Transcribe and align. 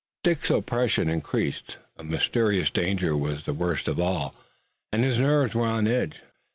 Dick's 0.23 0.49
oppression 0.49 1.07
increased. 1.07 1.77
A 1.95 2.03
mysterious 2.03 2.71
danger 2.71 3.15
was 3.15 3.43
the 3.45 3.53
worst 3.53 3.87
of 3.87 3.99
all, 3.99 4.33
and 4.91 5.03
his 5.03 5.19
nerves 5.19 5.53
were 5.53 5.67
on 5.67 5.85
edge. 5.85 6.21